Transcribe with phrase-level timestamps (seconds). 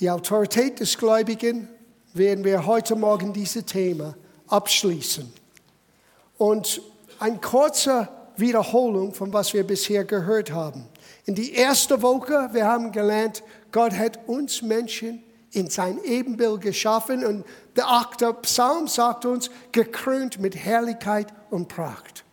[0.00, 1.68] die Autorität des Gläubigen
[2.14, 4.14] werden wir heute Morgen dieses Thema
[4.48, 5.30] abschließen.
[6.38, 6.80] Und
[7.18, 10.86] eine kurze Wiederholung von was wir bisher gehört haben.
[11.26, 17.24] In die erste Woche, wir haben gelernt, Gott hat uns Menschen in sein Ebenbild geschaffen
[17.24, 17.44] und
[17.76, 22.24] der achte Psalm sagt uns, gekrönt mit Herrlichkeit und Pracht.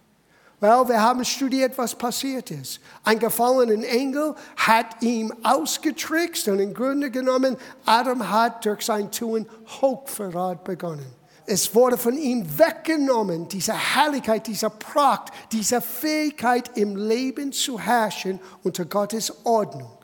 [0.60, 2.80] Well, wir haben studiert, was passiert ist.
[3.04, 9.48] Ein gefallener Engel hat ihn ausgetrickst und im Grunde genommen, Adam hat durch sein Tun
[9.82, 11.06] Hochverrat begonnen.
[11.46, 18.40] Es wurde von ihm weggenommen, diese Herrlichkeit, diese Pracht, diese Fähigkeit im Leben zu herrschen
[18.64, 19.98] unter Gottes Ordnung.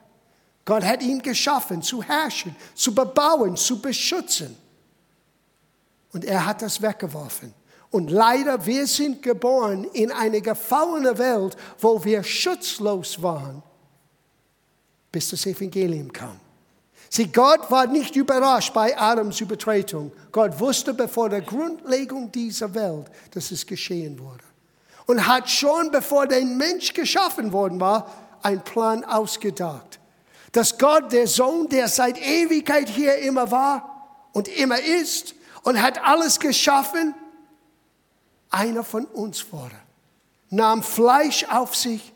[0.66, 4.56] Gott hat ihn geschaffen, zu herrschen, zu bebauen, zu beschützen.
[6.14, 7.54] Und er hat das weggeworfen.
[7.94, 13.62] Und leider, wir sind geboren in eine gefallene Welt, wo wir schutzlos waren,
[15.12, 16.40] bis das Evangelium kam.
[17.08, 20.12] Sieh, Gott war nicht überrascht bei Adams Übertretung.
[20.32, 24.44] Gott wusste bevor der Grundlegung dieser Welt, dass es geschehen wurde.
[25.06, 30.00] Und hat schon bevor der Mensch geschaffen worden war, einen Plan ausgedacht.
[30.52, 36.04] Dass Gott, der Sohn, der seit Ewigkeit hier immer war und immer ist und hat
[36.04, 37.14] alles geschaffen,
[38.54, 39.76] einer von uns wurde,
[40.50, 42.14] nahm Fleisch auf sich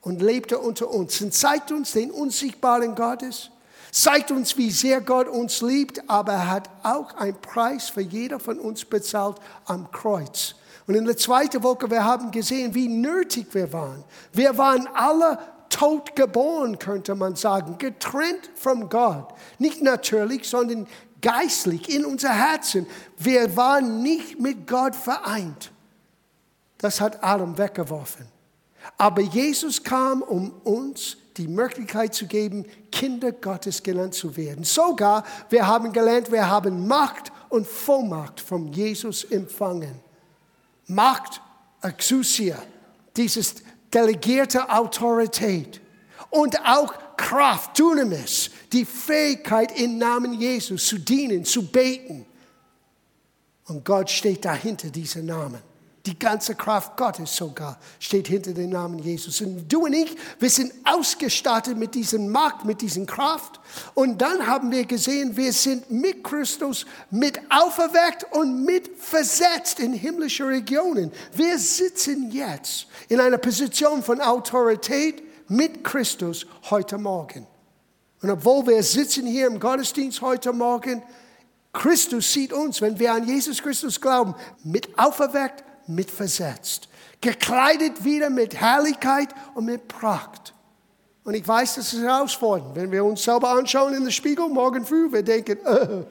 [0.00, 3.50] und lebte unter uns und zeigt uns den unsichtbaren Gottes,
[3.90, 8.38] zeigt uns, wie sehr Gott uns liebt, aber er hat auch einen Preis für jeder
[8.38, 10.54] von uns bezahlt am Kreuz.
[10.86, 14.04] Und in der zweiten Woche, wir haben gesehen, wie nötig wir waren.
[14.32, 19.34] Wir waren alle tot geboren, könnte man sagen, getrennt von Gott.
[19.58, 20.86] Nicht natürlich, sondern
[21.26, 22.86] geistlich in unser Herzen.
[23.18, 25.72] Wir waren nicht mit Gott vereint.
[26.78, 28.26] Das hat Adam weggeworfen.
[28.96, 34.62] Aber Jesus kam, um uns die Möglichkeit zu geben, Kinder Gottes genannt zu werden.
[34.62, 40.00] Sogar, wir haben gelernt, wir haben Macht und Vollmacht von Jesus empfangen.
[40.86, 41.40] Macht,
[41.82, 42.56] Exousia,
[43.16, 43.56] dieses
[43.92, 45.80] delegierte Autorität
[46.30, 52.26] und auch Kraft, Dunamis, die Fähigkeit im Namen Jesus zu dienen, zu beten.
[53.64, 55.62] Und Gott steht dahinter diesem Namen.
[56.04, 59.40] Die ganze Kraft Gottes sogar steht hinter dem Namen Jesus.
[59.40, 63.58] Und du und ich, wir sind ausgestattet mit diesem Macht, mit diesem Kraft.
[63.94, 69.94] Und dann haben wir gesehen, wir sind mit Christus mit auferweckt und mit versetzt in
[69.94, 71.10] himmlische Regionen.
[71.32, 77.46] Wir sitzen jetzt in einer Position von Autorität mit Christus heute Morgen.
[78.26, 81.00] Und obwohl wir sitzen hier im Gottesdienst heute Morgen,
[81.72, 86.88] Christus sieht uns, wenn wir an Jesus Christus glauben, mit auferweckt, mit versetzt.
[87.20, 90.54] Gekleidet wieder mit Herrlichkeit und mit Pracht.
[91.22, 92.74] Und ich weiß, das ist herausfordernd.
[92.74, 96.04] Wenn wir uns selber anschauen in den Spiegel morgen früh, wir denken, äh,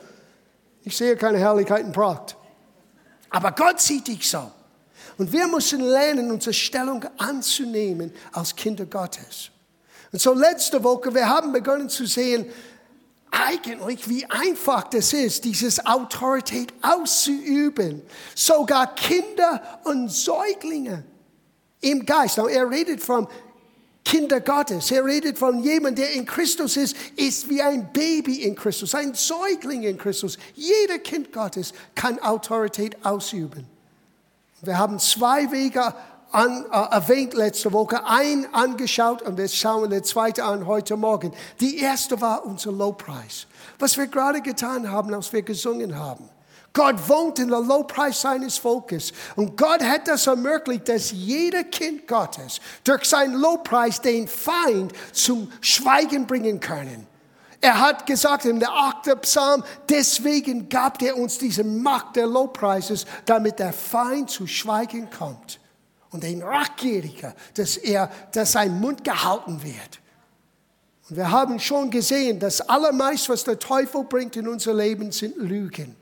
[0.84, 2.38] ich sehe keine Herrlichkeit und Pracht.
[3.30, 4.50] Aber Gott sieht dich so.
[5.18, 9.52] Und wir müssen lernen, unsere Stellung anzunehmen als Kinder Gottes.
[10.16, 12.46] Und so letzte Woche, wir haben begonnen zu sehen,
[13.32, 18.02] eigentlich, wie einfach das ist, dieses Autorität auszuüben.
[18.34, 21.04] Sogar Kinder und Säuglinge
[21.82, 22.38] im Geist.
[22.38, 23.28] er redet von
[24.06, 24.90] Kinder Gottes.
[24.90, 29.14] Er redet von jemandem, der in Christus ist, ist wie ein Baby in Christus, ein
[29.16, 30.38] Säugling in Christus.
[30.54, 33.68] Jeder Kind Gottes kann Autorität ausüben.
[34.62, 35.94] Wir haben zwei Wege
[36.36, 41.32] an, äh, erwähnt letzte Woche, ein angeschaut und wir schauen den zweiten an heute Morgen.
[41.62, 43.48] Die erste war unser Lobpreis.
[43.80, 46.30] Was wir gerade getan haben, als wir gesungen haben.
[46.74, 49.14] Gott wohnt in der Lobpreis seines Volkes.
[49.38, 55.50] Und Gott hat das ermöglicht, dass jeder Kind Gottes durch seinen Lobpreis den Feind zum
[55.62, 57.08] Schweigen bringen können.
[57.62, 63.06] Er hat gesagt in der achte Psalm, deswegen gab er uns diese Macht der Lobpreises,
[63.26, 65.60] damit der Feind zu Schweigen kommt
[66.16, 70.00] und den Rachgieriger, dass, er, dass sein Mund gehalten wird.
[71.10, 75.38] Und wir haben schon gesehen, dass allermeist, was der Teufel bringt in unser Leben, sind
[75.38, 75.96] Lügen.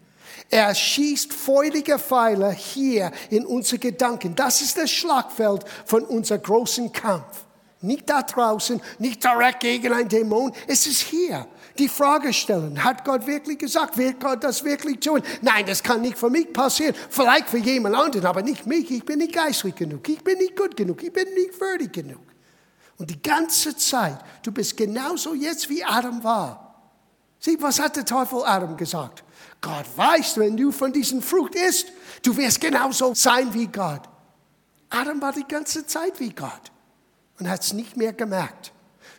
[0.50, 4.36] Er schießt feurige Pfeile hier in unsere Gedanken.
[4.36, 7.46] Das ist das Schlagfeld von unserem großen Kampf.
[7.84, 10.54] Nicht da draußen, nicht direkt gegen einen Dämon.
[10.68, 11.46] Es ist hier.
[11.78, 13.98] Die Frage stellen, hat Gott wirklich gesagt?
[13.98, 15.22] Wird Gott das wirklich tun?
[15.42, 16.96] Nein, das kann nicht für mich passieren.
[17.10, 18.90] Vielleicht für jemand anderen, aber nicht mich.
[18.90, 20.08] Ich bin nicht geistlich genug.
[20.08, 21.04] Ich bin nicht gut genug.
[21.04, 22.22] Ich bin nicht würdig genug.
[22.98, 26.80] Und die ganze Zeit, du bist genauso jetzt wie Adam war.
[27.38, 29.26] Sieh, was hat der Teufel Adam gesagt?
[29.60, 31.88] Gott weiß, wenn du von diesem Frucht isst,
[32.22, 34.04] du wirst genauso sein wie Gott.
[34.90, 36.73] Adam war die ganze Zeit wie Gott
[37.44, 38.72] und hat es nicht mehr gemerkt.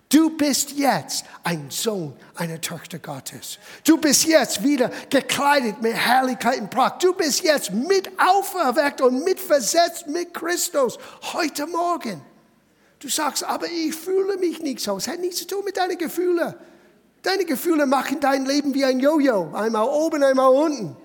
[0.08, 3.58] Du bist jetzt ein Sohn, eine Tochter Gottes.
[3.86, 7.02] Du bist jetzt wieder gekleidet mit Herrlichkeit und Pracht.
[7.02, 10.98] Du bist jetzt mit auferweckt und mitversetzt mit Christus
[11.34, 12.22] heute Morgen.
[12.98, 14.96] Du sagst, aber ich fühle mich nicht so.
[14.96, 16.54] Es hat nichts zu tun mit deinen Gefühlen.
[17.20, 19.52] Deine Gefühle machen dein Leben wie ein Jojo.
[19.52, 20.96] Einmal oben, einmal unten.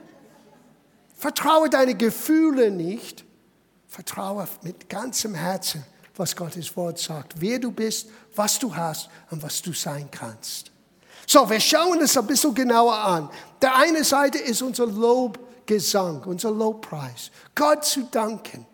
[1.16, 3.25] Vertraue deine Gefühle nicht.
[3.88, 5.83] Vertraue mit ganzem Herzen
[6.19, 10.69] was Gottes Wort sagt, wer du bist, was du hast und was du sein kannst.
[11.25, 13.30] So, wir schauen es ein bisschen genauer an.
[13.62, 17.31] Der eine Seite ist unser Lobgesang, unser Lobpreis.
[17.56, 18.66] Gott zu danken.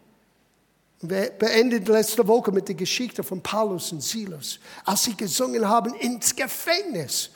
[1.02, 5.94] Wir beendeten letzte Woche mit der Geschichte von Paulus und Silas, als sie gesungen haben
[5.96, 7.30] ins Gefängnis.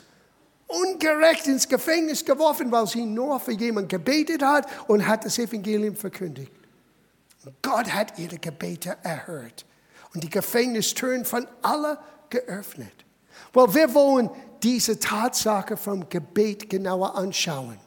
[0.66, 5.94] Ungerecht ins Gefängnis geworfen, weil sie nur für jemanden gebetet hat und hat das Evangelium
[5.94, 6.52] verkündigt.
[7.62, 9.64] Gott hat ihre Gebete erhört
[10.14, 11.96] und die Gefängnistüren von allen
[12.28, 12.92] geöffnet.
[13.52, 14.30] Well, wir wollen
[14.62, 17.78] diese Tatsache vom Gebet genauer anschauen.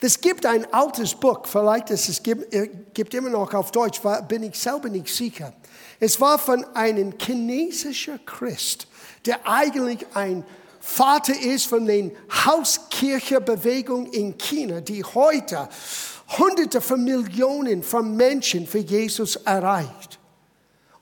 [0.00, 4.00] Es gibt ein altes Buch, vielleicht ist es gibt, äh, gibt immer noch auf Deutsch,
[4.26, 5.52] bin ich selber nicht sicher.
[6.00, 8.86] Es war von einem chinesischen Christ,
[9.24, 10.44] der eigentlich ein
[10.80, 12.12] Vater ist von den
[12.46, 15.68] Hauskirchebewegung in China, die heute
[16.38, 20.07] Hunderte von Millionen von Menschen für Jesus erreicht.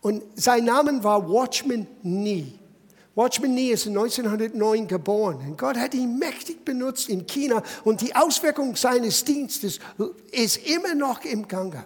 [0.07, 2.53] Und sein Name war Watchman Nee.
[3.17, 5.39] Watchman Nee ist 1909 geboren.
[5.45, 9.81] Und Gott hat ihn mächtig benutzt in China und die Auswirkung seines Dienstes
[10.31, 11.83] ist immer noch im Gange.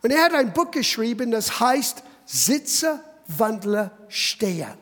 [0.00, 4.78] Und er hat ein Buch geschrieben, das heißt Sitzer, Wandler, Steher.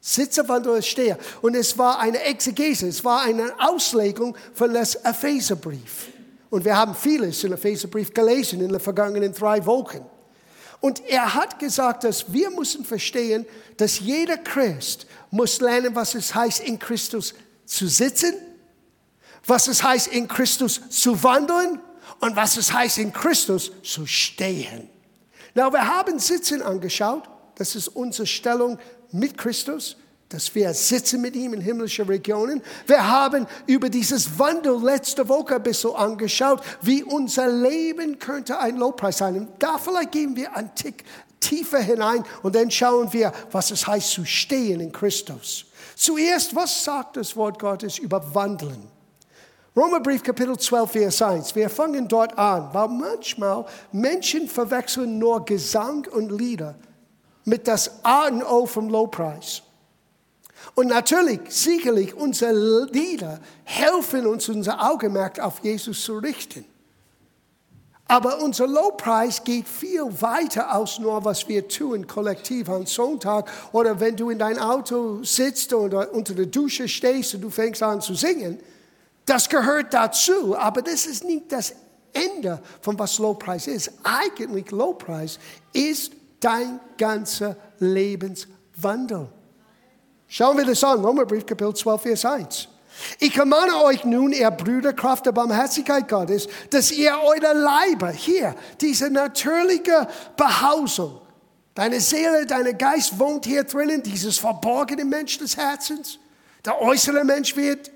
[0.00, 1.18] Sitzer, Wandler, Steher.
[1.42, 6.08] Und es war eine Exegese, es war eine Auslegung von das Epheserbrief.
[6.48, 10.06] Und wir haben vieles im Epheserbrief gelesen in den vergangenen drei Wochen.
[10.84, 13.46] Und er hat gesagt, dass wir müssen verstehen,
[13.78, 17.32] dass jeder Christ muss lernen, was es heißt, in Christus
[17.64, 18.34] zu sitzen,
[19.46, 21.80] was es heißt, in Christus zu wandeln
[22.20, 24.90] und was es heißt, in Christus zu stehen.
[25.54, 27.22] Na, wir haben Sitzen angeschaut.
[27.54, 28.78] Das ist unsere Stellung
[29.10, 29.96] mit Christus
[30.28, 32.62] dass wir sitzen mit ihm in himmlischen Regionen.
[32.86, 38.76] Wir haben über dieses Wandel letzte Woche ein bisschen angeschaut, wie unser Leben könnte ein
[38.76, 39.36] Lobpreis sein.
[39.36, 41.04] Und da vielleicht gehen wir einen Tick
[41.40, 45.66] tiefer hinein und dann schauen wir, was es heißt zu stehen in Christus.
[45.94, 48.88] Zuerst, was sagt das Wort Gottes über Wandeln?
[49.76, 51.54] Römerbrief Kapitel 12, Vers 1.
[51.56, 56.76] Wir fangen dort an, weil manchmal Menschen verwechseln nur Gesang und Lieder
[57.44, 59.62] mit das A und O vom Lobpreis.
[60.74, 66.64] Und natürlich, sicherlich, unsere Lieder helfen uns, unser Augenmerk auf Jesus zu richten.
[68.06, 73.98] Aber unser Lobpreis geht viel weiter als nur, was wir tun, kollektiv am Sonntag oder
[73.98, 78.02] wenn du in dein Auto sitzt oder unter der Dusche stehst und du fängst an
[78.02, 78.58] zu singen.
[79.24, 81.74] Das gehört dazu, aber das ist nicht das
[82.12, 83.90] Ende von was Lobpreis ist.
[84.02, 85.38] Eigentlich Lobpreis
[85.72, 89.28] ist dein ganzer Lebenswandel.
[90.28, 92.68] Schauen wir das an, Römerbrief Kapitel 12, Vers 1.
[93.18, 98.54] Ich ermahne euch nun, ihr Brüder, Kraft der Barmherzigkeit Gottes, dass ihr eure Leiber, hier,
[98.80, 101.20] diese natürliche Behausung,
[101.74, 106.18] deine Seele, dein Geist wohnt hier drinnen, dieses verborgene Mensch des Herzens.
[106.64, 107.90] Der äußere Mensch wird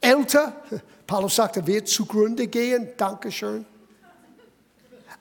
[0.00, 0.62] älter.
[1.06, 2.88] Paulus sagt, er wird zugrunde gehen.
[2.96, 3.64] Dankeschön.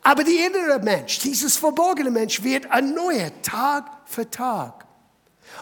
[0.03, 4.80] Aber der innere Mensch, dieses verborgene Mensch wird erneuert, Tag für Tag.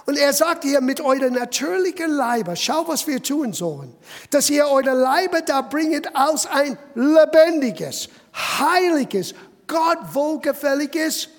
[0.05, 3.95] Und er sagt hier, mit eurer natürlichen Leiber, schau, was wir tun sollen,
[4.29, 9.33] dass ihr eure Leiber da bringet aus ein lebendiges, heiliges,
[9.67, 11.29] Gott wohlgefälliges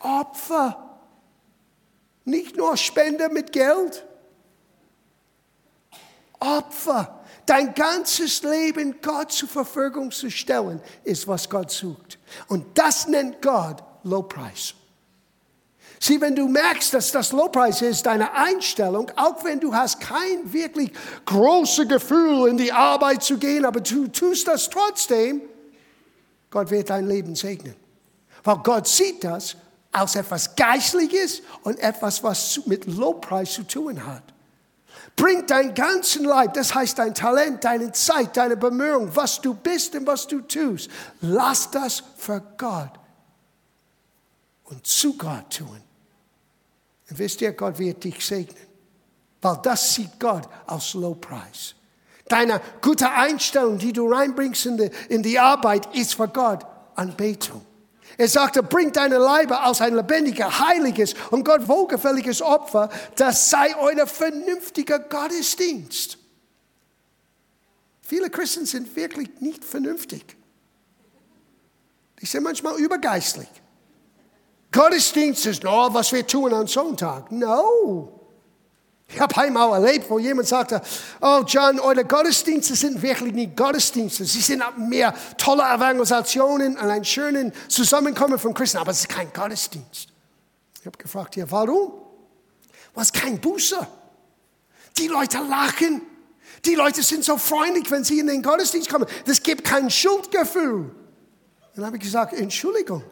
[0.00, 0.98] Opfer.
[2.24, 4.04] Nicht nur Spende mit Geld.
[6.40, 7.20] Opfer.
[7.46, 12.18] Dein ganzes Leben Gott zur Verfügung zu stellen, ist, was Gott sucht.
[12.48, 14.74] Und das nennt Gott Lobpreis.
[16.00, 20.52] Sieh, wenn du merkst, dass das Lobpreis ist, deine Einstellung, auch wenn du hast kein
[20.52, 20.92] wirklich
[21.24, 25.40] großes Gefühl, in die Arbeit zu gehen, aber du tust das trotzdem,
[26.50, 27.74] Gott wird dein Leben segnen.
[28.42, 29.56] Weil Gott sieht das
[29.92, 34.22] als etwas Geistliches und etwas, was mit Lobpreis zu tun hat.
[35.16, 39.94] Bring dein ganzen Leib, das heißt dein Talent, deine Zeit, deine Bemühungen, was du bist
[39.94, 40.90] und was du tust.
[41.20, 42.90] Lass das für Gott
[44.64, 45.80] und zu Gott tun.
[47.10, 48.66] Und wisst ihr, Gott wird dich segnen.
[49.40, 51.74] Weil das sieht Gott als Lobpreis.
[52.28, 57.64] Deine gute Einstellung, die du reinbringst in die, in die Arbeit, ist für Gott Anbetung.
[58.16, 63.76] Er sagte, bringt deine Leibe aus ein lebendiger, heiliges und Gott wohlgefälliges Opfer, das sei
[63.76, 66.18] euer vernünftiger Gottesdienst.
[68.02, 70.36] Viele Christen sind wirklich nicht vernünftig.
[72.20, 73.48] Die sind manchmal übergeistlich.
[74.74, 77.30] Gottesdienst ist nur, was wir tun am Sonntag.
[77.30, 78.20] No.
[79.06, 80.82] Ich habe einmal erlebt, wo jemand sagte,
[81.20, 84.24] oh John, eure Gottesdienste sind wirklich nicht Gottesdienste.
[84.24, 89.32] Sie sind mehr tolle Evangelisationen und ein schönes Zusammenkommen von Christen, aber es ist kein
[89.32, 90.08] Gottesdienst.
[90.80, 91.92] Ich habe gefragt, ja, warum?
[92.94, 93.86] Was kein Buße.
[94.98, 96.02] Die Leute lachen.
[96.64, 99.06] Die Leute sind so freundlich, wenn sie in den Gottesdienst kommen.
[99.24, 100.90] Das gibt kein Schuldgefühl.
[101.76, 103.04] Dann habe ich gesagt, Entschuldigung.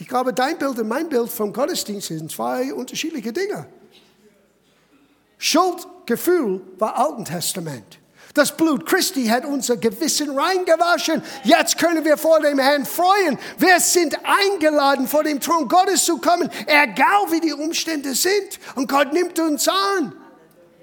[0.00, 3.66] Ich glaube, dein Bild und mein Bild vom Gottesdienst sind zwei unterschiedliche Dinge.
[5.36, 7.98] Schuldgefühl war Alten Testament.
[8.32, 11.22] Das Blut Christi hat unser Gewissen reingewaschen.
[11.44, 13.38] Jetzt können wir vor dem Herrn freuen.
[13.58, 18.58] Wir sind eingeladen, vor dem Thron Gottes zu kommen, egal wie die Umstände sind.
[18.76, 20.14] Und Gott nimmt uns an.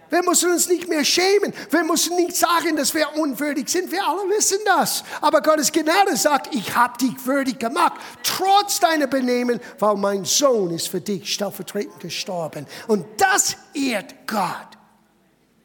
[0.10, 1.54] Wir müssen uns nicht mehr schämen.
[1.70, 3.92] Wir müssen nicht sagen, dass wir unwürdig sind.
[3.92, 5.04] Wir alle wissen das.
[5.22, 10.72] Aber Gottes Gnade sagt, ich habe dich würdig gemacht, trotz deiner Benehmen, weil mein Sohn
[10.72, 12.66] ist für dich stellvertretend gestorben.
[12.88, 14.78] Und das ehrt Gott.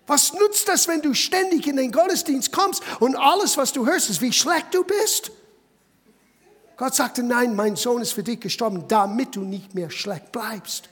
[0.07, 4.11] Was nutzt das, wenn du ständig in den Gottesdienst kommst und alles, was du hörst,
[4.11, 5.31] ist, wie schlecht du bist?
[6.77, 10.89] Gott sagte, nein, mein Sohn ist für dich gestorben, damit du nicht mehr schlecht bleibst.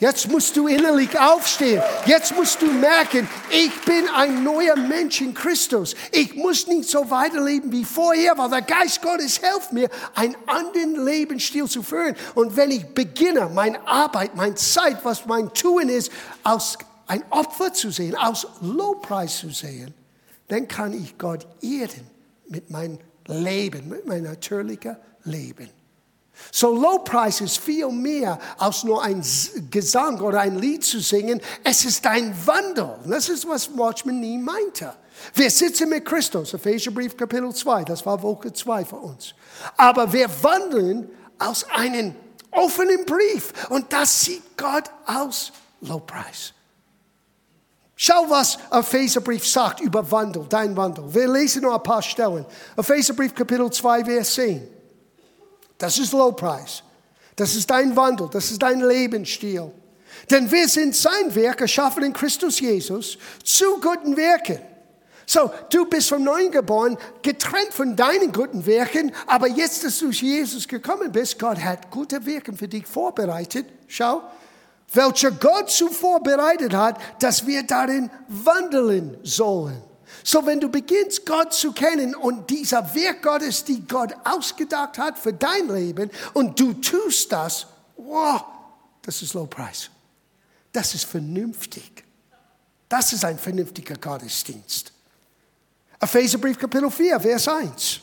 [0.00, 1.82] Jetzt musst du innerlich aufstehen.
[2.06, 5.96] Jetzt musst du merken, ich bin ein neuer Mensch in Christus.
[6.12, 11.04] Ich muss nicht so weiterleben wie vorher, weil der Geist Gottes hilft mir, einen anderen
[11.04, 12.14] Lebensstil zu führen.
[12.36, 16.12] Und wenn ich beginne, meine Arbeit, meine Zeit, was mein Tun ist,
[16.44, 16.78] als
[17.08, 19.92] ein Opfer zu sehen, aus Lobpreis zu sehen,
[20.46, 22.06] dann kann ich Gott ehren
[22.48, 25.77] mit meinem Leben, mit meinem natürlichen Leben.
[26.50, 29.22] So Lobpreis ist viel mehr als nur ein
[29.70, 31.40] Gesang oder ein Lied zu singen.
[31.64, 32.96] Es ist ein Wandel.
[33.06, 34.94] Das ist, was Watchman nie meinte.
[35.34, 39.34] Wir sitzen mit Christus, Epheserbrief Kapitel 2, das war Woche 2 für uns.
[39.76, 42.14] Aber wir wandeln aus einem
[42.50, 46.52] offenen Brief und das sieht Gott aus Lobpreis.
[47.96, 51.12] Schau, was Epheserbrief sagt über Wandel, dein Wandel.
[51.12, 52.46] Wir lesen nur ein paar Stellen.
[52.76, 54.77] Epheserbrief Kapitel 2, Vers 10.
[55.78, 56.82] Das ist Lowpreis.
[57.36, 59.70] Das ist dein Wandel, das ist dein Lebensstil.
[60.28, 64.58] Denn wir sind sein Werk, erschaffen in Christus Jesus, zu guten Werken.
[65.24, 70.10] So, du bist vom Neuen geboren, getrennt von deinen guten Werken, aber jetzt, dass du
[70.10, 73.66] zu Jesus gekommen bist, Gott hat gute Werke für dich vorbereitet.
[73.86, 74.22] Schau,
[74.92, 79.82] welche Gott zuvor bereitet hat, dass wir darin wandeln sollen.
[80.30, 85.18] So, wenn du beginnst, Gott zu kennen und dieser Werk Gottes, die Gott ausgedacht hat
[85.18, 87.66] für dein Leben, und du tust das,
[87.96, 88.44] wow,
[89.00, 89.88] das ist Lowpreis.
[90.70, 92.04] Das ist vernünftig.
[92.90, 94.92] Das ist ein vernünftiger Gottesdienst.
[95.98, 98.00] Epheserbrief Kapitel 4, Vers 1.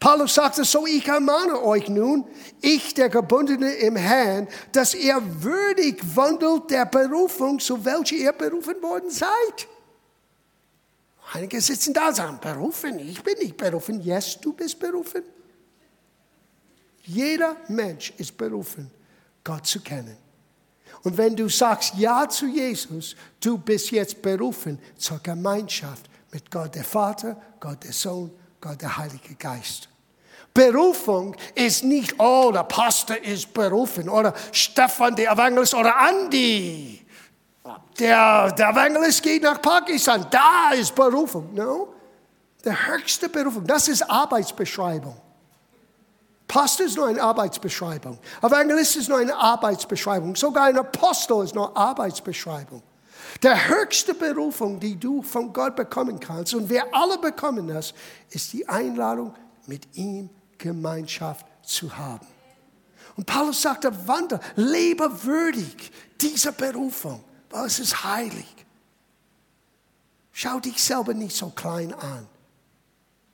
[0.00, 2.24] Paulus sagte, so ich ermahne euch nun,
[2.60, 8.82] ich der Gebundene im Herrn, dass ihr würdig wandelt der Berufung, zu welcher ihr berufen
[8.82, 9.68] worden seid.
[11.34, 14.00] Einige sitzen da und sagen, berufen, ich bin nicht berufen.
[14.02, 15.22] Yes, du bist berufen.
[17.04, 18.90] Jeder Mensch ist berufen,
[19.42, 20.16] Gott zu kennen.
[21.02, 26.74] Und wenn du sagst Ja zu Jesus, du bist jetzt berufen zur Gemeinschaft mit Gott
[26.74, 29.88] der Vater, Gott der Sohn, Gott der Heilige Geist.
[30.54, 37.04] Berufung ist nicht, oh, der Pastor ist berufen oder Stefan der Evangelist oder Andi.
[37.98, 41.54] Der, Evangelist geht nach Pakistan, da ist Berufung.
[41.54, 41.94] No,
[42.64, 45.16] der höchste Berufung, das ist Arbeitsbeschreibung.
[46.48, 48.18] Pastor ist nur eine Arbeitsbeschreibung.
[48.42, 50.36] Evangelist ist nur eine Arbeitsbeschreibung.
[50.36, 52.82] Sogar ein Apostel ist nur Arbeitsbeschreibung.
[53.42, 57.94] Der höchste Berufung, die du von Gott bekommen kannst, und wir alle bekommen das,
[58.28, 59.34] ist die Einladung,
[59.66, 60.28] mit ihm
[60.58, 62.26] Gemeinschaft zu haben.
[63.16, 65.90] Und Paulus sagte, wandel, lebe würdig
[66.20, 68.46] dieser Berufung weil es ist heilig.
[70.32, 72.26] Schau dich selber nicht so klein an.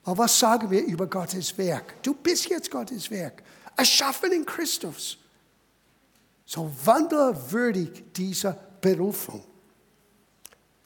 [0.03, 2.01] Aber was sagen wir über Gottes Werk?
[2.03, 3.43] Du bist jetzt Gottes Werk,
[3.75, 5.17] erschaffen in Christus.
[6.45, 9.43] So wandle würdig dieser Berufung.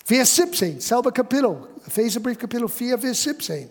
[0.05, 3.69] Vers 17, selber Kapitel, Epheserbrief Kapitel 4, Vers 17.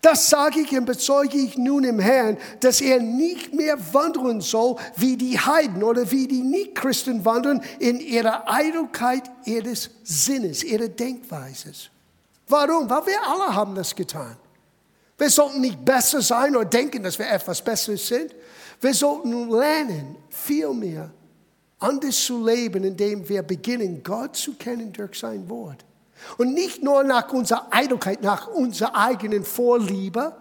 [0.00, 4.76] Das sage ich und bezeuge ich nun im Herrn, dass er nicht mehr wandeln soll
[4.96, 11.72] wie die Heiden oder wie die Nichtchristen wandeln in ihrer Eitelkeit ihres Sinnes, ihrer Denkweise.
[12.46, 12.88] Warum?
[12.88, 14.36] Weil wir alle haben das getan.
[15.18, 18.34] Wir sollten nicht besser sein oder denken, dass wir etwas Besseres sind.
[18.80, 21.10] Wir sollten lernen, vielmehr
[21.80, 25.84] anders zu leben, indem wir beginnen, Gott zu kennen durch sein Wort.
[26.36, 30.36] Und nicht nur nach unserer Eitelkeit, nach unserer eigenen Vorliebe.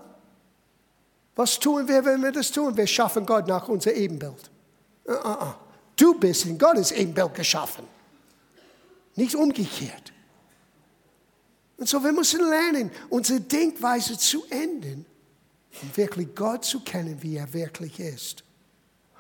[1.36, 2.76] Was tun wir, wenn wir das tun?
[2.76, 4.50] Wir schaffen Gott nach unser Ebenbild.
[5.08, 5.54] Uh, uh.
[5.96, 7.86] Du bist in Gottes Ebenbild geschaffen.
[9.16, 10.14] Nicht umgekehrt.
[11.78, 15.06] Und so, wir müssen lernen, unsere Denkweise zu ändern,
[15.82, 18.44] um wirklich Gott zu kennen, wie er wirklich ist.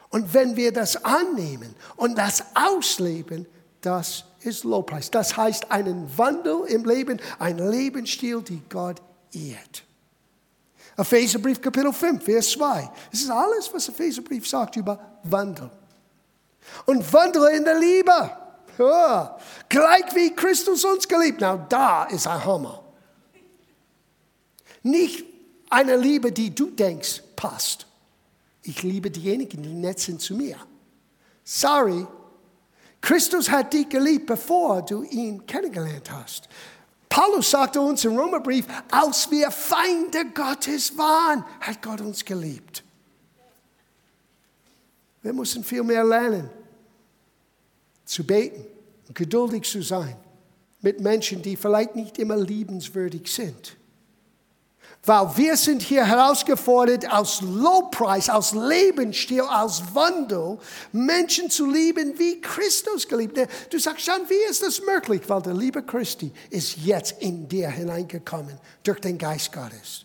[0.10, 3.46] Und wenn wir das annehmen und das ausleben,
[3.82, 5.12] das ist Lobpreis.
[5.12, 9.01] Das heißt einen Wandel im Leben, ein Lebensstil, die Gott
[9.34, 9.84] ehrt.
[10.98, 12.89] Epheserbrief Kapitel 5, Vers 2.
[13.12, 15.70] Das ist alles, was Epheserbrief sagt über Wandel.
[16.86, 18.32] Und wandle in der Liebe.
[18.80, 19.38] Ja,
[19.70, 21.39] gleich wie Christus uns geliebt.
[21.39, 22.84] Na, da ist ein Hammer.
[24.84, 25.25] Nicht
[25.70, 27.86] eine Liebe, die du denkst, passt.
[28.63, 30.58] Ich liebe diejenigen, die nett sind zu mir.
[31.44, 32.06] Sorry,
[33.01, 36.50] Christus hat dich geliebt, bevor du ihn kennengelernt hast.
[37.10, 42.84] Paulus sagte uns im Römerbrief, als wir Feinde Gottes waren, hat Gott uns geliebt.
[45.22, 46.50] Wir müssen viel mehr lernen,
[48.06, 48.66] zu beten
[49.08, 50.16] und geduldig zu sein
[50.82, 53.77] mit Menschen, die vielleicht nicht immer liebenswürdig sind.
[55.08, 60.58] Weil wir sind hier herausgefordert, aus Lobpreis, aus Lebensstil, aus Wandel,
[60.92, 63.40] Menschen zu lieben, wie Christus geliebt.
[63.70, 65.22] Du sagst, Jan, wie ist das möglich?
[65.28, 70.04] Weil der Liebe Christi ist jetzt in dir hineingekommen, durch den Geist Gottes.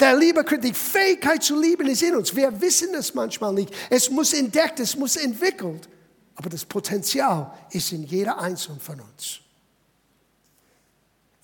[0.00, 2.34] Der Liebe, die Fähigkeit zu lieben ist in uns.
[2.34, 3.70] Wir wissen es manchmal nicht.
[3.90, 5.90] Es muss entdeckt, es muss entwickelt.
[6.36, 9.40] Aber das Potenzial ist in jeder Einzelnen von uns.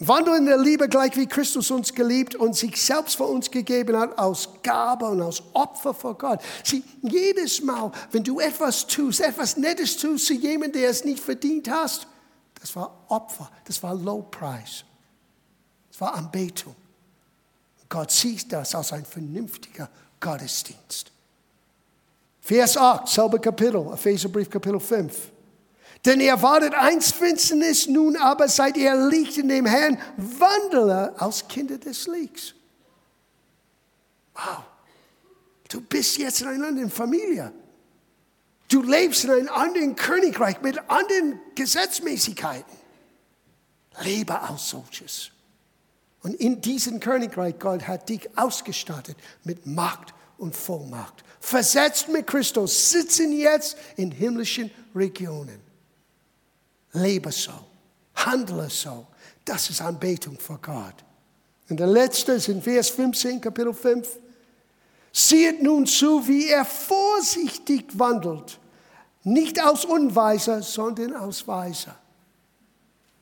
[0.00, 3.96] Wandel in der Liebe gleich wie Christus uns geliebt und sich selbst für uns gegeben
[3.96, 6.40] hat als Gabe und als Opfer vor Gott.
[6.64, 11.20] Sieh, jedes Mal, wenn du etwas tust, etwas Nettes tust zu jemandem, der es nicht
[11.20, 12.08] verdient hast,
[12.60, 14.84] das war Opfer, das war Lowpreis,
[15.90, 16.74] das war Anbetung.
[17.88, 19.88] Gott sieht das als ein vernünftiger
[20.19, 21.12] Gottesdienst.
[22.40, 25.30] Vers 8, selbe Kapitel, Epheserbrief Kapitel 5.
[26.04, 31.49] Denn ihr wartet einst Finsternis, nun aber seid ihr Licht in dem Herrn, wandle als
[31.49, 32.54] Kinder des Lichts.
[34.34, 34.64] Wow,
[35.69, 37.52] du bist jetzt in einer anderen Familie.
[38.69, 42.76] Du lebst in einem anderen Königreich mit anderen Gesetzmäßigkeiten.
[44.02, 45.30] Lebe als solches.
[46.23, 51.23] Und in diesem Königreich, Gott hat dich ausgestattet mit Macht und Vollmacht.
[51.38, 55.63] Versetzt mit Christus, sitzen jetzt in himmlischen Regionen.
[56.95, 57.52] Lebe so,
[58.15, 59.07] handle so.
[59.45, 61.04] Das ist Anbetung vor Gott.
[61.69, 64.09] Und der letzte ist in Vers 15, Kapitel 5.
[65.13, 68.59] Seht nun zu, wie er vorsichtig wandelt.
[69.23, 71.97] Nicht aus Unweiser, sondern aus Weiser.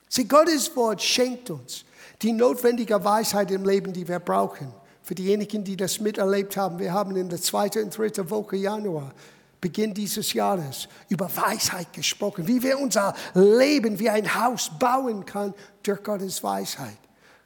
[0.08, 1.84] Sie, Gottes Wort schenkt uns
[2.20, 4.72] die notwendige Weisheit im Leben, die wir brauchen.
[5.02, 9.12] Für diejenigen, die das miterlebt haben, wir haben in der zweiten und dritten Woche Januar
[9.62, 15.54] Beginn dieses Jahres über Weisheit gesprochen, wie wir unser Leben wie ein Haus bauen können
[15.84, 16.98] durch Gottes Weisheit.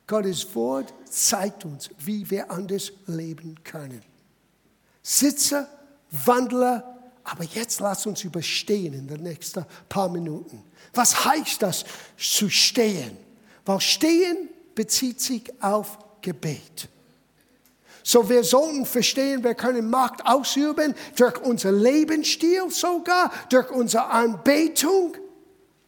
[0.07, 4.01] Gottes Wort zeigt uns, wie wir anders leben können.
[5.03, 5.69] Sitze,
[6.11, 6.83] wandle,
[7.23, 10.63] aber jetzt lass uns überstehen in den nächsten paar Minuten.
[10.95, 11.85] Was heißt das
[12.17, 13.19] zu stehen?
[13.67, 16.89] Weil stehen bezieht sich auf Gebet.
[18.09, 25.17] So wir sollten verstehen, wir können Macht ausüben durch unser Lebensstil sogar, durch unsere Anbetung,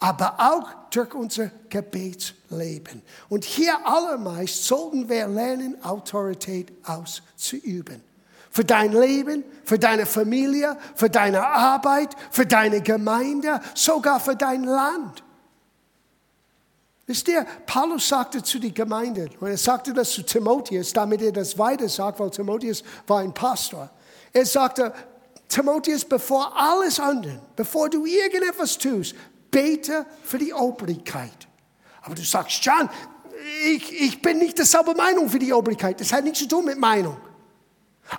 [0.00, 3.02] aber auch durch unser Gebetsleben.
[3.28, 8.02] Und hier allermeist sollten wir lernen, Autorität auszuüben.
[8.50, 14.64] Für dein Leben, für deine Familie, für deine Arbeit, für deine Gemeinde, sogar für dein
[14.64, 15.22] Land.
[17.08, 21.32] Wisst ihr, Paulus sagte zu der Gemeinde, und er sagte das zu Timotheus, damit er
[21.32, 23.88] das weiter sagt, weil Timotheus war ein Pastor.
[24.30, 24.92] Er sagte,
[25.48, 29.14] Timotheus, bevor alles andere, bevor du irgendetwas tust,
[29.50, 31.48] bete für die Obrigkeit.
[32.02, 32.90] Aber du sagst, John,
[33.64, 35.98] ich, ich bin nicht derselbe Meinung für die Obrigkeit.
[35.98, 37.16] Das hat nichts zu tun mit Meinung.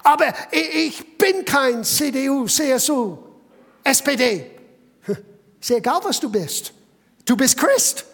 [0.02, 3.19] Aber ich bin kein CDU, CSU,
[3.84, 4.49] SPD.
[5.62, 6.73] Ist egal, was du bist.
[7.23, 8.09] Du bist Christ.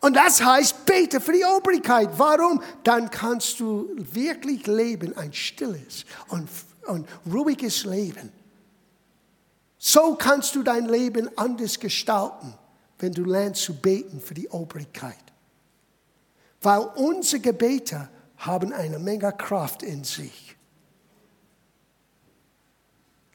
[0.00, 2.10] Und das heißt, bete für die Obrigkeit.
[2.16, 2.62] Warum?
[2.84, 6.48] Dann kannst du wirklich leben, ein stilles und,
[6.86, 8.32] und ruhiges Leben.
[9.78, 12.54] So kannst du dein Leben anders gestalten,
[12.98, 15.16] wenn du lernst zu beten für die Obrigkeit.
[16.60, 18.08] Weil unsere Gebete
[18.38, 20.57] haben eine Menge Kraft in sich.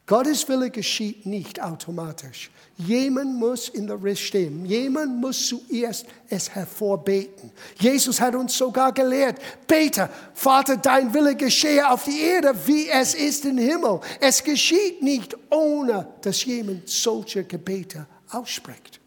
[0.05, 2.51] Gottes Wille geschieht nicht automatisch.
[2.75, 4.65] Jemand muss in der Riss stehen.
[4.65, 7.51] Jemand muss zuerst es hervorbeten.
[7.79, 13.13] Jesus hat uns sogar gelehrt, bete, Vater, dein Wille geschehe auf die Erde, wie es
[13.13, 14.01] ist im Himmel.
[14.19, 18.99] Es geschieht nicht, ohne dass jemand solche Gebete ausspricht.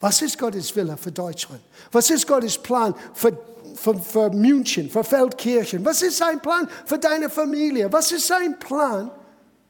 [0.00, 1.60] Was ist Gottes Wille für Deutschland?
[1.92, 3.38] Was ist Gottes Plan für
[3.76, 5.84] für, für München, für Feldkirchen?
[5.84, 7.90] Was ist sein Plan für deine Familie?
[7.92, 9.10] Was ist sein Plan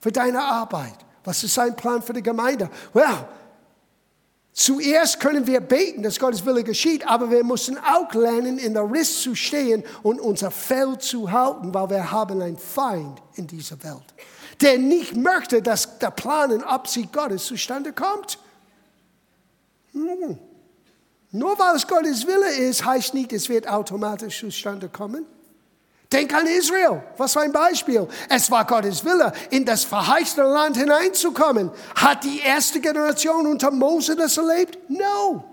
[0.00, 0.96] für deine Arbeit?
[1.24, 2.70] Was ist sein Plan für die Gemeinde?
[2.92, 3.28] Well,
[4.52, 8.90] zuerst können wir beten, dass Gottes Wille geschieht, aber wir müssen auch lernen, in der
[8.90, 13.82] Riss zu stehen und unser Feld zu halten, weil wir haben einen Feind in dieser
[13.84, 14.14] Welt,
[14.60, 18.38] der nicht möchte, dass der Plan und Absicht Gottes zustande kommt.
[19.92, 20.38] Hm.
[21.32, 25.26] Nur weil es Gottes Wille ist, heißt nicht, es wird automatisch zustande kommen.
[26.12, 27.02] Denk an Israel.
[27.16, 28.08] Was für ein Beispiel.
[28.28, 31.70] Es war Gottes Wille, in das verheißene Land hineinzukommen.
[31.94, 34.78] Hat die erste Generation unter Mose das erlebt?
[34.88, 35.44] No.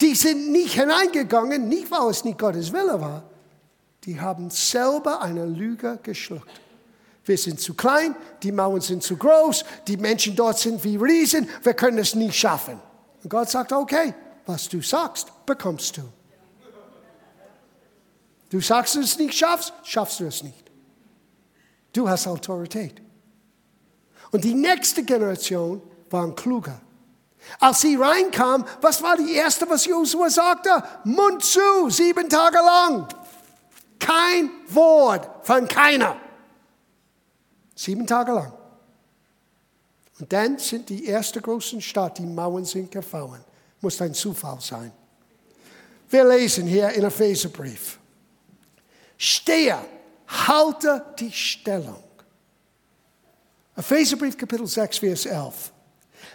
[0.00, 3.24] Die sind nicht hineingegangen, nicht weil es nicht Gottes Wille war.
[4.04, 6.60] Die haben selber eine Lüge geschluckt.
[7.24, 11.48] Wir sind zu klein, die Mauern sind zu groß, die Menschen dort sind wie Riesen,
[11.62, 12.80] wir können es nie schaffen.
[13.22, 14.14] Und Gott sagt, okay,
[14.46, 16.02] was du sagst, bekommst du.
[18.50, 20.70] Du sagst, du es nicht schaffst, schaffst du es nicht.
[21.92, 23.00] Du hast Autorität.
[24.32, 26.80] Und die nächste Generation waren kluger.
[27.58, 30.70] Als sie reinkamen, was war die erste, was Josua sagte?
[31.04, 33.08] Mund zu, sieben Tage lang.
[33.98, 36.16] Kein Wort von keiner.
[37.74, 38.52] Sieben Tage lang.
[40.18, 43.42] Und dann sind die erste großen Stadt, die Mauern sind gefallen.
[43.80, 44.92] Muss ein Zufall sein.
[46.10, 47.99] Wir lesen hier in Epheserbrief.
[49.22, 49.78] Stehe,
[50.26, 52.02] halte die Stellung.
[53.76, 55.72] Epheserbrief Kapitel 6, Vers 11.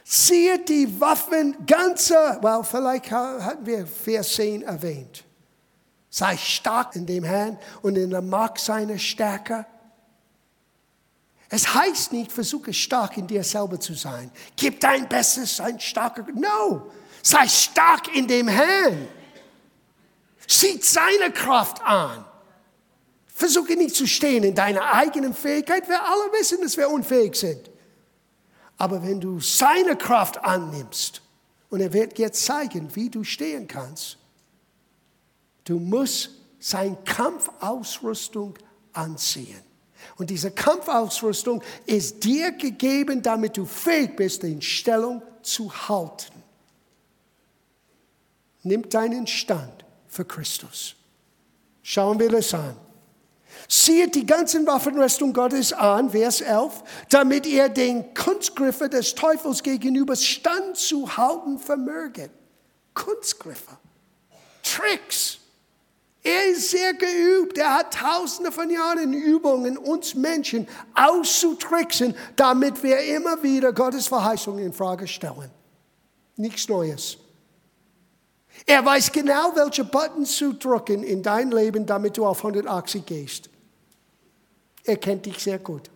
[0.03, 5.23] Ziehe die Waffen ganze, well, vielleicht hatten wir Vers 10 erwähnt.
[6.11, 9.65] Sei stark in dem Herrn und in der Macht seiner Stärke.
[11.49, 14.29] Es heißt nicht, versuche stark in dir selber zu sein.
[14.55, 16.23] Gib dein Bestes, ein starker.
[16.35, 16.91] No,
[17.23, 19.07] sei stark in dem Herrn.
[20.47, 22.25] Sieht seine Kraft an.
[23.35, 25.89] Versuche nicht zu stehen in deiner eigenen Fähigkeit.
[25.89, 27.69] Wir alle wissen, dass wir unfähig sind.
[28.77, 31.21] Aber wenn du seine Kraft annimmst,
[31.69, 34.17] und er wird dir zeigen, wie du stehen kannst,
[35.65, 38.57] du musst seine Kampfausrüstung
[38.93, 39.61] anziehen.
[40.15, 46.41] Und diese Kampfausrüstung ist dir gegeben, damit du fähig bist, in Stellung zu halten.
[48.63, 50.95] Nimm deinen Stand für Christus.
[51.83, 52.77] Schauen wir das an.
[53.67, 60.15] Sieht die ganzen Waffenrüstung Gottes an, Vers 11, damit ihr den Kunstgriffe des Teufels gegenüber
[60.15, 62.32] standzuhalten vermöget.
[62.93, 63.78] Kunstgriffe,
[64.63, 65.39] Tricks.
[66.23, 67.56] Er ist sehr geübt.
[67.60, 74.65] Er hat tausende von Jahren Übungen, uns Menschen auszutricksen, damit wir immer wieder Gottes Verheißungen
[74.65, 75.51] in Frage stellen.
[76.36, 77.17] Nichts Neues.
[78.65, 83.49] Er weiß genau, welche Button zu drücken in dein Leben, damit du auf 180 gehst.
[84.85, 85.89] Er kennt dich sehr gut.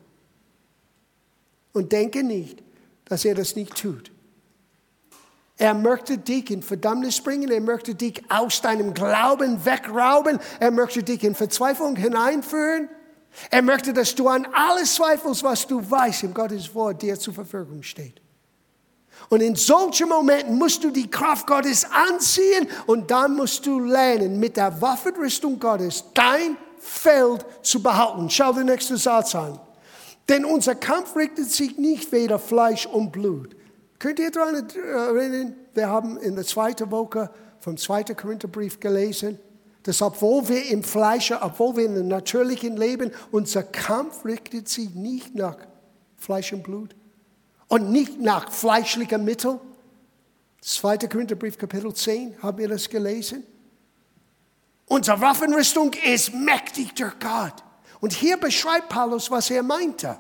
[1.73, 2.61] Und denke nicht,
[3.05, 4.11] dass er das nicht tut.
[5.57, 11.03] Er möchte dich in Verdammnis bringen, er möchte dich aus deinem Glauben wegrauben, er möchte
[11.03, 12.89] dich in Verzweiflung hineinführen.
[13.51, 17.33] Er möchte, dass du an alles zweifelst, was du weißt im Gottes Wort dir zur
[17.33, 18.21] Verfügung steht.
[19.27, 24.39] Und in solchen Momenten musst du die Kraft Gottes anziehen und dann musst du lernen,
[24.39, 28.29] mit der Waffenrüstung Gottes dein Feld zu behalten.
[28.29, 29.59] Schau den nächsten Satz an.
[30.27, 33.55] Denn unser Kampf richtet sich nicht weder Fleisch und Blut.
[33.97, 35.55] Könnt ihr daran erinnern?
[35.73, 39.39] Wir haben in der zweiten Woche vom zweiten Korintherbrief gelesen,
[39.83, 44.93] dass obwohl wir im Fleisch, obwohl wir in dem natürlichen Leben, unser Kampf richtet sich
[44.93, 45.57] nicht nach
[46.17, 46.95] Fleisch und Blut
[47.67, 49.59] und nicht nach fleischlichen Mitteln.
[50.61, 53.43] Zweiter Korintherbrief, Kapitel 10, haben wir das gelesen?
[54.89, 57.53] Unsere Waffenrüstung ist mächtig durch Gott.
[58.01, 60.19] Und hier beschreibt Paulus, was er meinte.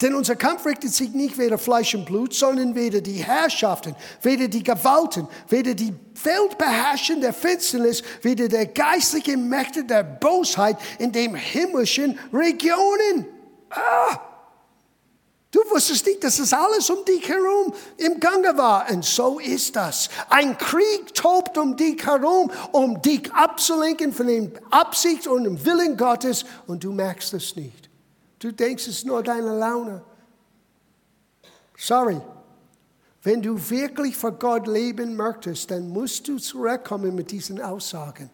[0.00, 4.48] Denn unser Kampf richtet sich nicht weder Fleisch und Blut, sondern weder die Herrschaften, weder
[4.48, 11.36] die Gewalten, weder die Weltbeherrschen der Finsternis, weder der geistlichen Mächte der Bosheit in den
[11.36, 13.26] himmlischen Regionen.
[13.70, 14.33] Ah!
[15.70, 18.90] Wusstest nicht, dass das alles um dich herum im Gange war.
[18.90, 20.08] Und so ist das.
[20.28, 25.96] Ein Krieg tobt um dich herum, um dich abzulenken von den Absicht und dem Willen
[25.96, 26.44] Gottes.
[26.66, 27.90] Und du merkst es nicht.
[28.38, 30.02] Du denkst, es ist nur deine Laune.
[31.76, 32.20] Sorry.
[33.22, 38.30] Wenn du wirklich für Gott leben möchtest, dann musst du zurückkommen mit diesen Aussagen.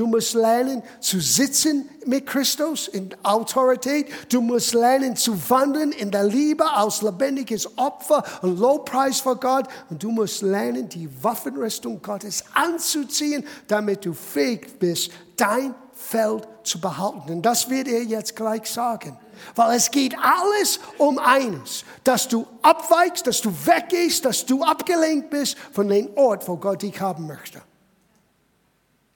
[0.00, 4.06] Du musst lernen zu sitzen mit Christus in Autorität.
[4.32, 9.66] Du musst lernen zu wandeln in der Liebe als lebendiges Opfer und Lobpreis vor Gott.
[9.90, 16.80] Und du musst lernen, die Waffenrüstung Gottes anzuziehen, damit du fähig bist, dein Feld zu
[16.80, 17.30] behalten.
[17.30, 19.18] Und das wird er jetzt gleich sagen.
[19.54, 25.28] Weil es geht alles um eines, dass du abweichst, dass du weggehst, dass du abgelenkt
[25.28, 27.60] bist von dem Ort, wo Gott dich haben möchte.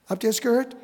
[0.09, 0.77] Habt ihr es gehört?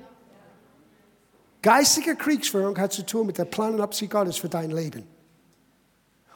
[1.63, 5.07] Geistige Kriegsführung hat zu tun mit der Plan Gottes für dein Leben.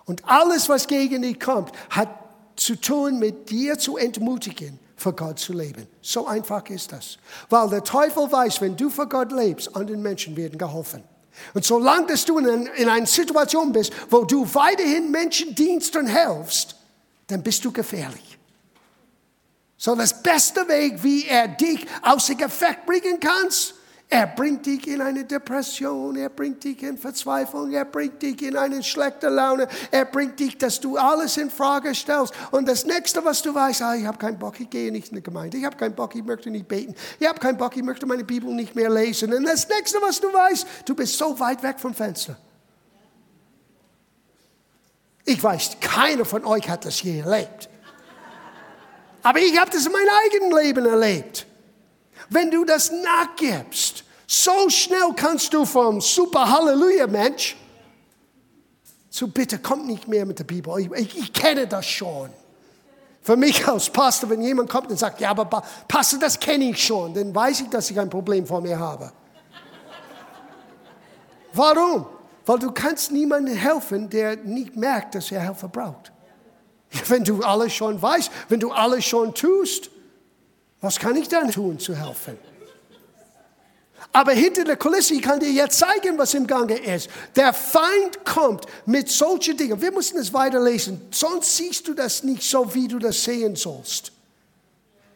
[0.04, 2.08] Und alles, was gegen dich kommt, hat
[2.56, 5.86] zu tun mit dir zu entmutigen, für Gott zu leben.
[6.02, 7.18] So einfach ist das.
[7.48, 11.02] Weil der Teufel weiß, wenn du für Gott lebst, anderen Menschen werden geholfen.
[11.52, 16.06] Und solange dass du in, in einer Situation bist, wo du weiterhin Menschen dienst und
[16.06, 16.76] helfst,
[17.26, 18.33] dann bist du gefährlich.
[19.76, 23.50] So das beste Weg, wie er dich aus dem Effekt bringen kann,
[24.08, 28.56] er bringt dich in eine Depression, er bringt dich in Verzweiflung, er bringt dich in
[28.56, 32.32] eine schlechte Laune, er bringt dich, dass du alles in Frage stellst.
[32.52, 35.16] Und das nächste, was du weißt, ah, ich habe keinen Bock, ich gehe nicht in
[35.16, 37.82] die Gemeinde, ich habe keinen Bock, ich möchte nicht beten, ich habe keinen Bock, ich
[37.82, 39.32] möchte meine Bibel nicht mehr lesen.
[39.32, 42.36] Und das nächste, was du weißt, du bist so weit weg vom Fenster.
[45.24, 47.68] Ich weiß, keiner von euch hat das je erlebt.
[49.24, 51.46] Aber ich habe das in meinem eigenen Leben erlebt.
[52.28, 57.56] Wenn du das nachgibst, so schnell kannst du vom super Halleluja Mensch
[59.08, 60.78] zu bitte kommt nicht mehr mit der Bibel.
[60.78, 62.30] Ich, ich, ich kenne das schon.
[63.22, 65.46] Für mich als Pastor, wenn jemand kommt und sagt, ja, aber
[65.88, 69.10] Pastor, das kenne ich schon, dann weiß ich, dass ich ein Problem vor mir habe.
[71.54, 72.06] Warum?
[72.44, 76.12] Weil du kannst niemandem helfen, der nicht merkt, dass er Hilfe braucht.
[77.08, 79.90] Wenn du alles schon weißt, wenn du alles schon tust,
[80.80, 82.38] was kann ich dann tun, zu helfen?
[84.12, 87.10] Aber hinter der Kulisse, ich kann dir jetzt zeigen, was im Gange ist.
[87.34, 89.80] Der Feind kommt mit solchen Dingen.
[89.80, 94.12] Wir müssen es weiterlesen, sonst siehst du das nicht so, wie du das sehen sollst.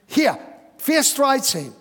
[0.07, 0.37] Hier,
[0.79, 1.73] Vers 13.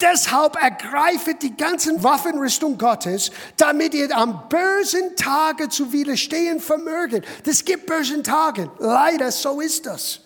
[0.00, 7.24] Deshalb ergreifet die ganzen Waffenrüstung Gottes, damit ihr am bösen Tage zu widerstehen vermöget.
[7.46, 8.70] Es gibt bösen Tage.
[8.78, 10.20] Leider, so ist das.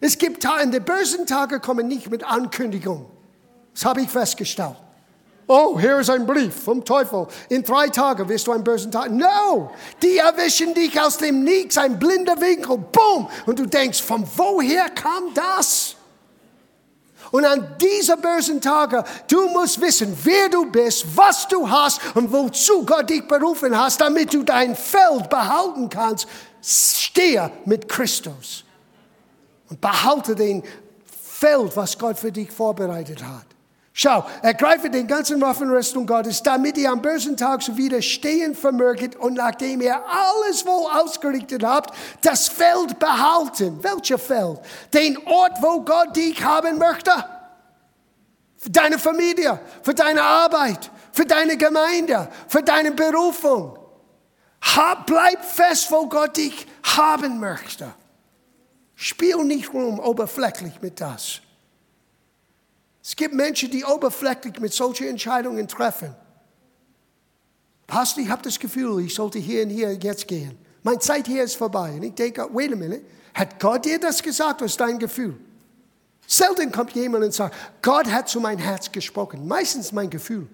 [0.00, 3.10] Es gibt Tage, die bösen Tage kommen nicht mit Ankündigung.
[3.74, 4.76] Das habe ich festgestellt.
[5.46, 7.26] Oh, hier ist ein Brief vom Teufel.
[7.48, 9.10] In drei Tagen wirst du einen bösen Tag.
[9.10, 9.70] No!
[10.02, 12.78] Die erwischen dich aus dem Nix, ein blinder Winkel.
[12.78, 13.28] Boom!
[13.46, 15.97] Und du denkst, von woher kam das?
[17.30, 22.32] Und an dieser bösen Tage, du musst wissen, wer du bist, was du hast und
[22.32, 26.26] wozu Gott dich berufen hast, damit du dein Feld behalten kannst.
[26.62, 28.64] Stehe mit Christus
[29.68, 30.62] und behalte den
[31.04, 33.46] Feld, was Gott für dich vorbereitet hat.
[34.00, 39.34] Schau, ergreife den ganzen Waffenrüstung Gottes, damit ihr am bösen Tag so widerstehen vermöget und
[39.34, 43.82] nachdem ihr alles wohl ausgerichtet habt, das Feld behalten.
[43.82, 44.60] Welches Feld?
[44.94, 47.10] Den Ort, wo Gott dich haben möchte.
[48.56, 53.80] Für deine Familie, für deine Arbeit, für deine Gemeinde, für deine Berufung.
[55.06, 57.92] bleib fest, wo Gott dich haben möchte.
[58.94, 61.40] Spiel nicht rum oberflächlich mit das.
[63.08, 66.14] Es gibt Menschen, die oberflächlich mit solchen Entscheidungen treffen.
[67.86, 70.58] Pastor, ich habe das Gefühl, ich sollte hier und hier jetzt gehen.
[70.82, 71.92] Meine Zeit hier ist vorbei.
[71.92, 73.00] Und ich denke, wait a minute,
[73.32, 75.40] hat Gott dir das gesagt oder ist dein Gefühl?
[76.26, 79.48] Selten kommt jemand und sagt, Gott hat zu meinem Herz gesprochen.
[79.48, 80.46] Meistens mein Gefühl.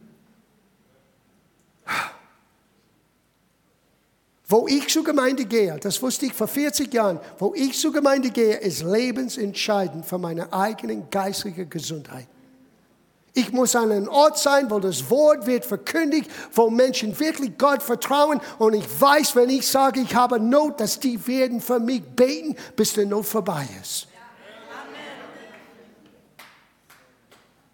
[4.47, 8.31] Wo ich zur Gemeinde gehe, das wusste ich vor 40 Jahren, wo ich zur Gemeinde
[8.31, 12.29] gehe, ist lebensentscheidend für meine eigene geistliche Gesundheit.
[13.37, 17.83] Ich muss an einem Ort sein, wo das Wort wird verkündigt, wo Menschen wirklich Gott
[17.83, 18.41] vertrauen.
[18.59, 22.57] Und ich weiß, wenn ich sage, ich habe Not, dass die werden für mich beten,
[22.77, 24.07] bis der Not vorbei ist.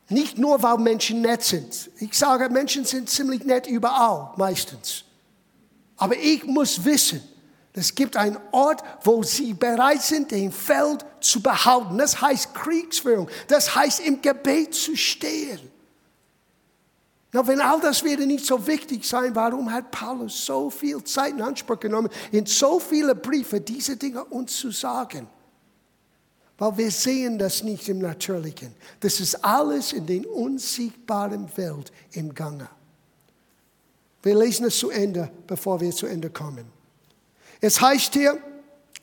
[0.09, 1.91] Nicht nur, weil Menschen nett sind.
[1.99, 5.05] Ich sage, Menschen sind ziemlich nett überall, meistens.
[5.99, 7.23] Aber ich muss wissen,
[7.73, 11.99] es gibt einen Ort, wo sie bereit sind, den Feld zu behalten.
[11.99, 13.29] Das heißt Kriegsführung.
[13.47, 15.61] Das heißt im Gebet zu stehen.
[17.33, 21.33] Na, wenn all das wieder nicht so wichtig sein, warum hat Paulus so viel Zeit
[21.33, 25.29] in Anspruch genommen, in so viele Briefe diese Dinge uns zu sagen?
[26.59, 28.75] Weil wir sehen das nicht im Natürlichen.
[28.99, 32.69] Das ist alles in den unsichtbaren Welt im Gange.
[34.25, 36.80] Wir lesen es zu Ende, bevor wir zu Ende kommen.
[37.61, 38.39] Es heißt hier,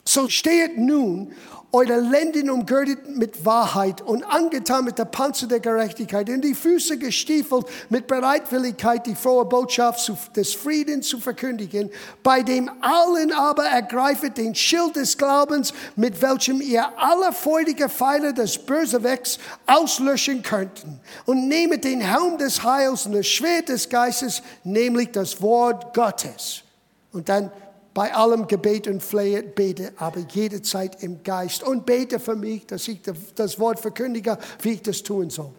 [0.04, 1.34] so steht nun
[1.74, 6.98] eure Lenden umgürtet mit Wahrheit und angetan mit der Panzer der Gerechtigkeit, in die Füße
[6.98, 11.92] gestiefelt mit Bereitwilligkeit, die frohe Botschaft des Friedens zu verkündigen,
[12.24, 18.34] bei dem allen aber ergreifet den Schild des Glaubens, mit welchem ihr alle freudige Pfeile
[18.34, 21.02] des Bösewecks auslöschen könnten.
[21.26, 26.64] Und nehmet den Helm des Heils und das Schwert des Geistes, nämlich das Wort Gottes.
[27.12, 27.52] Und dann
[27.98, 31.64] bei allem Gebet und Flehe bete, aber jederzeit im Geist.
[31.64, 33.02] Und bete für mich, dass ich
[33.34, 35.50] das Wort verkündige, wie ich das tun soll.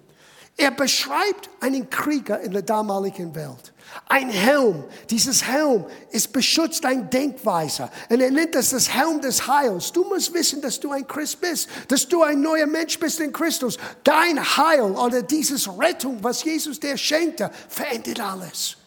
[0.56, 3.72] Er beschreibt einen Krieger in der damaligen Welt.
[4.06, 7.90] Ein Helm, dieses Helm ist beschützt ein Denkweise.
[8.08, 9.90] Und er nennt das das Helm des Heils.
[9.90, 13.32] Du musst wissen, dass du ein Christ bist, dass du ein neuer Mensch bist in
[13.32, 13.78] Christus.
[14.04, 18.77] Dein Heil oder dieses Rettung, was Jesus dir schenkte, verändert alles.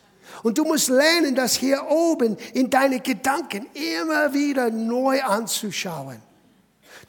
[0.44, 6.20] Und du musst lernen, das hier oben in deine Gedanken immer wieder neu anzuschauen.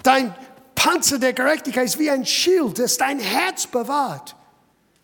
[0.03, 0.35] Dein
[0.75, 4.37] Panzer der Gerechtigkeit ist wie ein Schild, das dein Herz bewahrt.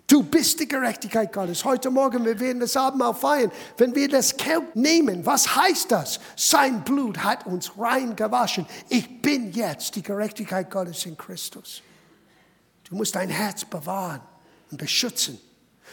[0.08, 1.64] Du bist die Gerechtigkeit Gottes.
[1.64, 3.52] Heute Morgen, wir werden das Abendmahl feiern.
[3.76, 6.18] Wenn wir das Kelb nehmen, was heißt das?
[6.34, 8.66] Sein Blut hat uns rein gewaschen.
[8.88, 11.82] Ich bin jetzt die Gerechtigkeit Gottes in Christus.
[12.88, 14.22] Du musst dein Herz bewahren
[14.70, 15.38] und beschützen.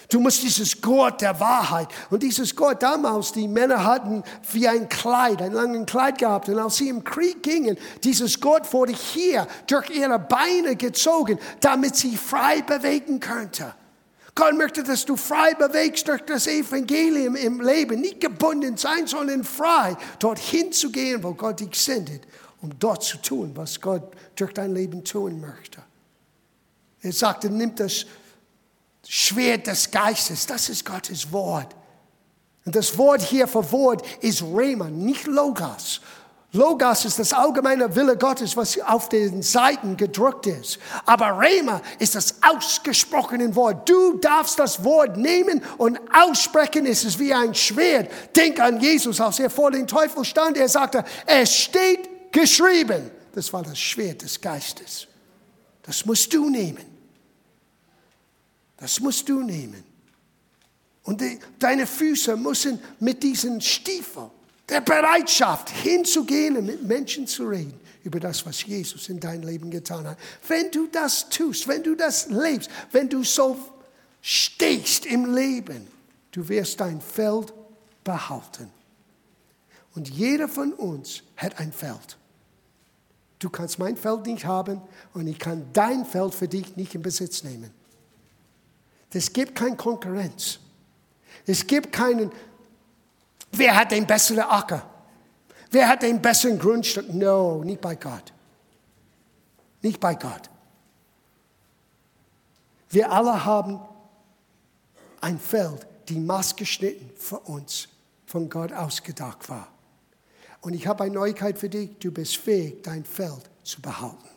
[0.10, 1.88] Du musst dieses Gurt der Wahrheit.
[2.10, 6.50] Und dieses Gurt damals, die Männer hatten wie ein Kleid, ein langes Kleid gehabt.
[6.50, 11.96] Und als sie im Krieg gingen, dieses Gurt wurde hier durch ihre Beine gezogen, damit
[11.96, 13.74] sie frei bewegen könnte.
[14.36, 18.02] Gott möchte, dass du frei bewegst durch das Evangelium im Leben.
[18.02, 22.24] Nicht gebunden sein, sondern frei, dorthin zu gehen, wo Gott dich sendet,
[22.62, 24.04] um dort zu tun, was Gott
[24.36, 25.82] durch dein Leben tun möchte.
[27.02, 28.06] Er sagte, nimm das
[29.08, 31.76] Schwert des Geistes, das ist Gottes Wort.
[32.66, 36.02] Und das Wort hier für Wort ist Rema, nicht Logos.
[36.56, 40.80] Logos ist das allgemeine Wille Gottes, was auf den Seiten gedruckt ist.
[41.06, 43.88] Aber Rema ist das ausgesprochene Wort.
[43.88, 46.86] Du darfst das Wort nehmen und aussprechen.
[46.86, 48.10] Es ist wie ein Schwert.
[48.36, 50.58] Denk an Jesus, als er vor dem Teufel stand.
[50.58, 53.12] Er sagte, es steht geschrieben.
[53.34, 55.08] Das war das Schwert des Geistes.
[55.84, 56.95] Das musst du nehmen.
[58.86, 59.84] Das musst du nehmen.
[61.02, 64.30] Und die, deine Füße müssen mit diesen Stiefeln,
[64.70, 69.72] der Bereitschaft hinzugehen und mit Menschen zu reden über das, was Jesus in dein Leben
[69.72, 70.20] getan hat.
[70.48, 73.58] Wenn du das tust, wenn du das lebst, wenn du so
[74.22, 75.88] stehst im Leben,
[76.30, 77.56] du wirst dein Feld
[78.04, 78.70] behalten.
[79.96, 82.20] Und jeder von uns hat ein Feld.
[83.40, 84.80] Du kannst mein Feld nicht haben
[85.16, 87.72] und ich kann dein Feld für dich nicht in Besitz nehmen.
[89.16, 90.60] Es gibt keine Konkurrenz.
[91.46, 92.32] Es gibt keinen,
[93.52, 94.90] wer hat den besseren Acker?
[95.72, 97.14] Wer hat den besseren Grundstück?
[97.14, 98.34] No, nicht bei Gott.
[99.82, 100.50] Nicht bei Gott.
[102.90, 103.80] Wir alle haben
[105.22, 107.88] ein Feld, die maßgeschnitten für uns
[108.26, 109.70] von Gott ausgedacht war.
[110.62, 111.92] Und ich habe eine Neuigkeit für dich.
[112.00, 114.30] Du bist fähig, dein Feld zu behalten.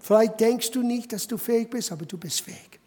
[0.00, 2.79] Vielleicht denkst du nicht, dass du fähig bist, aber du bist fähig.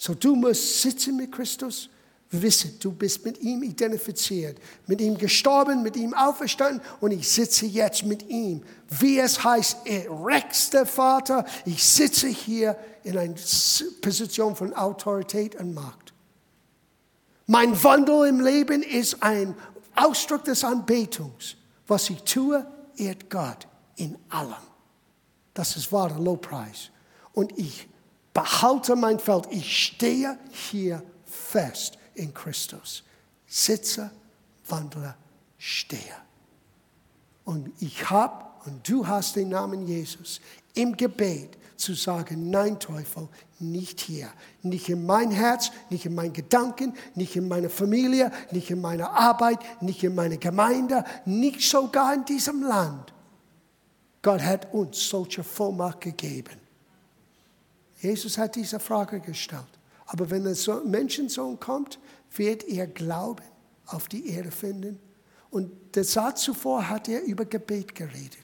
[0.00, 1.90] So du musst sitzen mit Christus,
[2.30, 7.66] wissen, du bist mit ihm identifiziert, mit ihm gestorben, mit ihm auferstanden und ich sitze
[7.66, 8.62] jetzt mit ihm.
[8.88, 13.34] Wie es heißt, er rechtster Vater, ich sitze hier in einer
[14.00, 16.14] Position von Autorität und Macht.
[17.46, 19.54] Mein Wandel im Leben ist ein
[19.94, 21.56] Ausdruck des Anbetungs.
[21.86, 24.54] Was ich tue, ehrt Gott in allem.
[25.52, 26.88] Das ist wahrer Lobpreis.
[27.34, 27.89] Und ich
[28.32, 29.46] behalte mein Feld.
[29.50, 33.02] Ich stehe hier fest in Christus.
[33.46, 34.10] Sitze,
[34.68, 35.14] wandle,
[35.58, 36.16] stehe.
[37.44, 40.40] Und ich habe und du hast den Namen Jesus
[40.74, 44.30] im Gebet zu sagen, nein Teufel, nicht hier.
[44.62, 49.10] Nicht in mein Herz, nicht in meinen Gedanken, nicht in meiner Familie, nicht in meiner
[49.10, 53.12] Arbeit, nicht in meiner Gemeinde, nicht sogar in diesem Land.
[54.22, 56.60] Gott hat uns solche Vollmacht gegeben.
[58.00, 59.78] Jesus hat diese Frage gestellt.
[60.06, 61.98] Aber wenn der Menschensohn kommt,
[62.34, 63.44] wird er Glauben
[63.86, 64.98] auf die Erde finden.
[65.50, 68.38] Und der Satz zuvor hat er über Gebet geredet.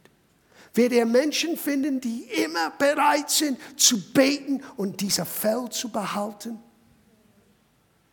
[0.74, 6.58] Wird er Menschen finden, die immer bereit sind zu beten und dieser Feld zu behalten?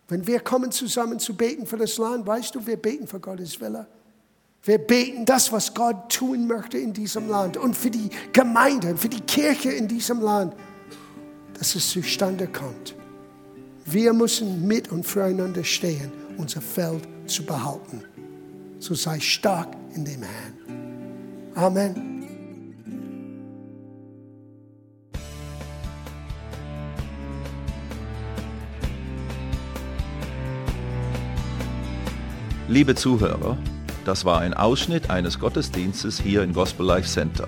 [0.08, 3.60] Wenn wir kommen zusammen zu beten für das Land, weißt du, wir beten für Gottes
[3.60, 3.88] Wille.
[4.64, 9.10] Wir beten das, was Gott tun möchte in diesem Land und für die Gemeinde, für
[9.10, 10.56] die Kirche in diesem Land,
[11.64, 12.94] dass es zustande kommt.
[13.86, 18.04] Wir müssen mit und füreinander stehen, unser Feld zu behalten.
[18.80, 21.54] So sei stark in dem Herrn.
[21.56, 22.26] Amen.
[32.68, 33.58] Liebe Zuhörer,
[34.04, 37.48] das war ein Ausschnitt eines Gottesdienstes hier im Gospel Life Center.